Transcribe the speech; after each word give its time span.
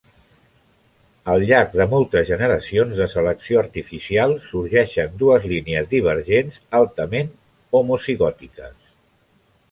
Al 1.31 1.43
llarg 1.49 1.73
de 1.79 1.85
moltes 1.89 2.23
generacions 2.29 2.95
de 3.01 3.05
selecció 3.11 3.59
artificial 3.63 4.33
sorgeixen 4.45 5.13
dues 5.19 5.45
línies 5.51 5.91
divergents 5.91 6.57
altament 6.79 7.29
homozigòtiques. 7.81 8.81